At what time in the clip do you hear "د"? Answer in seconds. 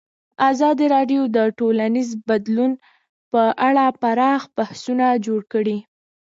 1.35-1.37